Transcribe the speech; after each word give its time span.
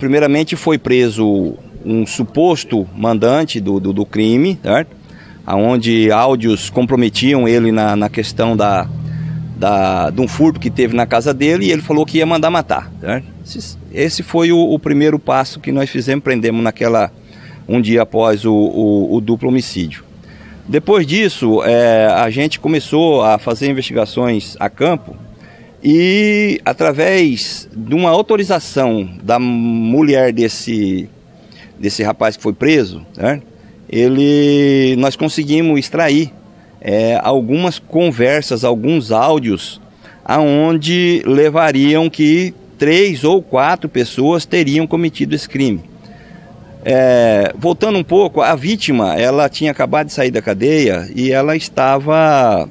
primeiramente 0.00 0.56
foi 0.56 0.78
preso 0.78 1.54
um 1.84 2.06
suposto 2.06 2.88
mandante 2.96 3.60
do, 3.60 3.78
do, 3.78 3.92
do 3.92 4.06
crime, 4.06 4.58
certo? 4.62 4.96
Onde 5.46 6.10
áudios 6.10 6.70
comprometiam 6.70 7.46
ele 7.46 7.70
na, 7.70 7.94
na 7.96 8.08
questão 8.08 8.56
da, 8.56 8.88
da, 9.56 10.10
de 10.10 10.20
um 10.20 10.28
furto 10.28 10.58
que 10.58 10.70
teve 10.70 10.94
na 10.96 11.06
casa 11.06 11.34
dele 11.34 11.66
e 11.66 11.72
ele 11.72 11.82
falou 11.82 12.06
que 12.06 12.18
ia 12.18 12.26
mandar 12.26 12.50
matar. 12.50 12.90
Certo? 13.00 13.26
Esse 13.92 14.22
foi 14.22 14.52
o, 14.52 14.58
o 14.58 14.78
primeiro 14.78 15.18
passo 15.18 15.60
que 15.60 15.70
nós 15.72 15.90
fizemos, 15.90 16.24
prendemos 16.24 16.62
naquela 16.62 17.12
um 17.68 17.80
dia 17.80 18.02
após 18.02 18.44
o, 18.44 18.52
o, 18.52 19.16
o 19.16 19.20
duplo 19.20 19.48
homicídio. 19.48 20.04
Depois 20.68 21.06
disso, 21.06 21.62
é, 21.64 22.06
a 22.06 22.30
gente 22.30 22.60
começou 22.60 23.22
a 23.22 23.38
fazer 23.38 23.68
investigações 23.68 24.56
a 24.58 24.70
campo 24.70 25.16
e 25.82 26.60
através 26.62 27.68
de 27.74 27.94
uma 27.94 28.10
autorização 28.10 29.08
da 29.22 29.38
mulher 29.38 30.30
desse, 30.32 31.08
desse 31.78 32.02
rapaz 32.02 32.36
que 32.36 32.42
foi 32.42 32.52
preso, 32.52 33.04
né, 33.16 33.40
ele, 33.88 34.94
nós 34.98 35.16
conseguimos 35.16 35.80
extrair 35.80 36.32
é, 36.82 37.18
algumas 37.22 37.78
conversas, 37.78 38.62
alguns 38.62 39.10
áudios, 39.10 39.80
aonde 40.22 41.22
levariam 41.26 42.10
que 42.10 42.54
três 42.78 43.24
ou 43.24 43.42
quatro 43.42 43.88
pessoas 43.88 44.44
teriam 44.44 44.86
cometido 44.86 45.34
esse 45.34 45.48
crime. 45.48 45.82
É, 46.84 47.52
voltando 47.58 47.98
um 47.98 48.04
pouco, 48.04 48.42
a 48.42 48.54
vítima, 48.54 49.14
ela 49.14 49.48
tinha 49.48 49.70
acabado 49.70 50.06
de 50.06 50.12
sair 50.12 50.30
da 50.30 50.40
cadeia 50.42 51.10
e 51.14 51.32
ela 51.32 51.56
estava, 51.56 52.68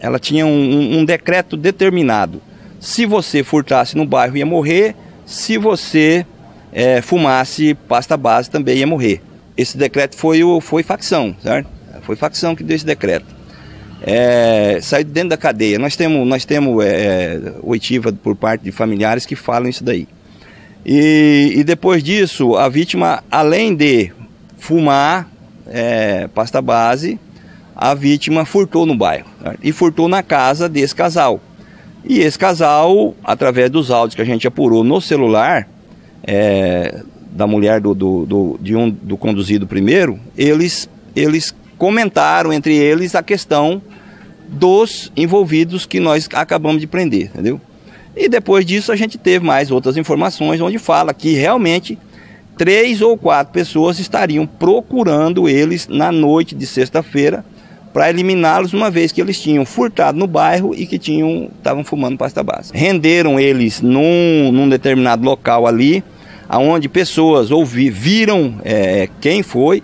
ela 0.00 0.18
tinha 0.18 0.46
um, 0.46 0.98
um 0.98 1.04
decreto 1.04 1.56
determinado 1.56 2.40
se 2.82 3.06
você 3.06 3.44
furtasse 3.44 3.96
no 3.96 4.04
bairro, 4.04 4.36
ia 4.36 4.44
morrer. 4.44 4.96
Se 5.24 5.56
você 5.56 6.26
é, 6.72 7.00
fumasse 7.00 7.74
pasta 7.74 8.16
base, 8.16 8.50
também 8.50 8.78
ia 8.78 8.86
morrer. 8.88 9.22
Esse 9.56 9.78
decreto 9.78 10.16
foi, 10.16 10.42
o, 10.42 10.60
foi 10.60 10.82
facção, 10.82 11.32
certo? 11.40 11.68
Foi 12.02 12.16
facção 12.16 12.56
que 12.56 12.64
deu 12.64 12.74
esse 12.74 12.84
decreto. 12.84 13.26
É, 14.02 14.80
saiu 14.82 15.04
dentro 15.04 15.28
da 15.28 15.36
cadeia. 15.36 15.78
Nós 15.78 15.94
temos, 15.94 16.26
nós 16.26 16.44
temos 16.44 16.84
é, 16.84 17.54
oitiva 17.62 18.12
por 18.12 18.34
parte 18.34 18.64
de 18.64 18.72
familiares 18.72 19.24
que 19.24 19.36
falam 19.36 19.68
isso 19.68 19.84
daí. 19.84 20.08
E, 20.84 21.52
e 21.54 21.62
depois 21.62 22.02
disso, 22.02 22.56
a 22.56 22.68
vítima, 22.68 23.22
além 23.30 23.76
de 23.76 24.10
fumar 24.58 25.30
é, 25.68 26.26
pasta 26.34 26.60
base, 26.60 27.16
a 27.76 27.94
vítima 27.94 28.44
furtou 28.44 28.84
no 28.84 28.96
bairro 28.96 29.28
certo? 29.40 29.60
e 29.62 29.70
furtou 29.70 30.08
na 30.08 30.20
casa 30.20 30.68
desse 30.68 30.96
casal. 30.96 31.40
E 32.04 32.20
esse 32.20 32.38
casal, 32.38 33.14
através 33.22 33.70
dos 33.70 33.90
áudios 33.90 34.14
que 34.14 34.22
a 34.22 34.24
gente 34.24 34.46
apurou 34.46 34.82
no 34.82 35.00
celular, 35.00 35.68
é, 36.24 37.02
da 37.30 37.46
mulher 37.46 37.80
do, 37.80 37.94
do, 37.94 38.26
do, 38.26 38.58
de 38.60 38.76
um, 38.76 38.90
do 38.90 39.16
conduzido 39.16 39.66
primeiro, 39.66 40.18
eles, 40.36 40.88
eles 41.14 41.54
comentaram 41.78 42.52
entre 42.52 42.74
eles 42.74 43.14
a 43.14 43.22
questão 43.22 43.80
dos 44.48 45.10
envolvidos 45.16 45.86
que 45.86 45.98
nós 45.98 46.28
acabamos 46.32 46.80
de 46.80 46.86
prender, 46.86 47.24
entendeu? 47.24 47.60
E 48.14 48.28
depois 48.28 48.66
disso 48.66 48.92
a 48.92 48.96
gente 48.96 49.16
teve 49.16 49.44
mais 49.44 49.70
outras 49.70 49.96
informações 49.96 50.60
onde 50.60 50.78
fala 50.78 51.14
que 51.14 51.32
realmente 51.32 51.98
três 52.58 53.00
ou 53.00 53.16
quatro 53.16 53.52
pessoas 53.52 53.98
estariam 53.98 54.46
procurando 54.46 55.48
eles 55.48 55.88
na 55.88 56.12
noite 56.12 56.54
de 56.54 56.66
sexta-feira 56.66 57.42
para 57.92 58.08
eliminá-los, 58.08 58.72
uma 58.72 58.90
vez 58.90 59.12
que 59.12 59.20
eles 59.20 59.40
tinham 59.40 59.64
furtado 59.64 60.18
no 60.18 60.26
bairro 60.26 60.74
e 60.74 60.86
que 60.86 60.98
tinham 60.98 61.50
estavam 61.56 61.84
fumando 61.84 62.16
pasta 62.16 62.42
base. 62.42 62.72
Renderam 62.74 63.38
eles 63.38 63.80
num, 63.80 64.50
num 64.50 64.68
determinado 64.68 65.24
local 65.24 65.66
ali, 65.66 66.02
aonde 66.48 66.88
pessoas 66.88 67.50
ouvi, 67.50 67.90
viram 67.90 68.54
é, 68.64 69.08
quem 69.20 69.42
foi, 69.42 69.82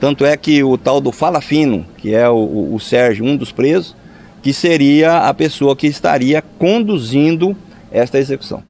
tanto 0.00 0.24
é 0.24 0.36
que 0.36 0.62
o 0.62 0.78
tal 0.78 1.00
do 1.00 1.10
Fala 1.10 1.40
Fino, 1.40 1.84
que 1.96 2.14
é 2.14 2.28
o, 2.28 2.74
o 2.74 2.78
Sérgio, 2.78 3.24
um 3.24 3.36
dos 3.36 3.50
presos, 3.50 3.96
que 4.40 4.52
seria 4.52 5.18
a 5.18 5.34
pessoa 5.34 5.74
que 5.74 5.86
estaria 5.86 6.42
conduzindo 6.58 7.56
esta 7.90 8.18
execução. 8.18 8.62